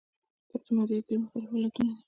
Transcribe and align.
دا 0.49 0.57
د 0.63 0.65
مادې 0.75 0.97
درې 1.07 1.15
مختلف 1.21 1.49
حالتونه 1.53 1.91
دي. 1.93 1.97